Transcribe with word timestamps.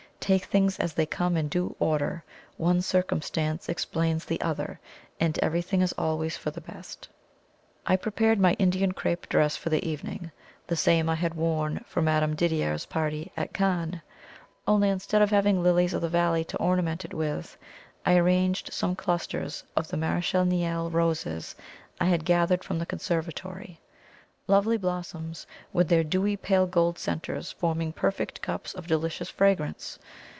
Take 0.23 0.45
things 0.45 0.79
as 0.79 0.93
they 0.93 1.05
come 1.07 1.35
in 1.35 1.47
due 1.49 1.75
order: 1.79 2.23
one 2.55 2.81
circumstance 2.81 3.67
explains 3.67 4.23
the 4.23 4.39
other, 4.39 4.79
and 5.19 5.37
everything 5.39 5.81
is 5.81 5.93
always 5.97 6.37
for 6.37 6.51
the 6.51 6.61
best." 6.61 7.09
I 7.87 7.95
prepared 7.97 8.39
my 8.39 8.53
Indian 8.53 8.91
crepe 8.93 9.27
dress 9.27 9.57
for 9.57 9.69
the 9.69 9.85
evening, 9.85 10.31
the 10.67 10.75
same 10.77 11.09
I 11.09 11.15
had 11.15 11.33
worn 11.33 11.83
for 11.87 12.01
Madame 12.03 12.35
Didier's 12.35 12.85
party 12.85 13.31
at 13.35 13.51
Cannes; 13.51 13.99
only, 14.67 14.87
instead 14.89 15.21
of 15.23 15.31
having 15.31 15.61
lilies 15.63 15.93
of 15.93 16.01
the 16.03 16.07
valley 16.07 16.45
to 16.45 16.57
ornament 16.59 17.03
it 17.03 17.15
with, 17.15 17.57
I 18.05 18.15
arranged 18.15 18.71
some 18.71 18.95
clusters 18.95 19.63
of 19.75 19.87
the 19.89 19.97
Marechal 19.97 20.45
Niel 20.45 20.89
roses 20.91 21.55
I 21.99 22.05
had 22.05 22.23
gathered 22.25 22.63
from 22.63 22.77
the 22.79 22.85
conservatory 22.85 23.79
lovely 24.47 24.75
blossoms, 24.75 25.47
with 25.71 25.87
their 25.87 26.03
dewy 26.03 26.35
pale 26.35 26.67
gold 26.67 26.99
centres 26.99 27.53
forming 27.53 27.93
perfect 27.93 28.41
cups 28.41 28.73
of 28.73 28.85
delicious 28.87 29.29
fragrance. 29.29 29.97